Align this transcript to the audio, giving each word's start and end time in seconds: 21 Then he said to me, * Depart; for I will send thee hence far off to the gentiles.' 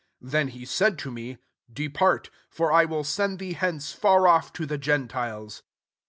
21 0.21 0.31
Then 0.31 0.47
he 0.53 0.65
said 0.65 0.97
to 0.97 1.11
me, 1.11 1.37
* 1.55 1.71
Depart; 1.81 2.31
for 2.49 2.71
I 2.73 2.85
will 2.85 3.03
send 3.03 3.37
thee 3.37 3.53
hence 3.53 3.93
far 3.93 4.27
off 4.27 4.51
to 4.53 4.65
the 4.65 4.79
gentiles.' 4.79 5.61